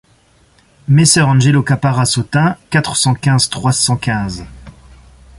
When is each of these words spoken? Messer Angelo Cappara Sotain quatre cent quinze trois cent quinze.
Messer 0.87 1.19
Angelo 1.21 1.61
Cappara 1.61 2.05
Sotain 2.05 2.57
quatre 2.71 2.95
cent 2.97 3.13
quinze 3.13 3.49
trois 3.51 3.71
cent 3.71 3.97
quinze. 3.97 4.45